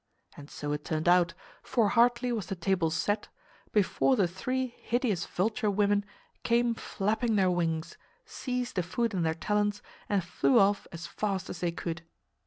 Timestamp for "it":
0.71-0.83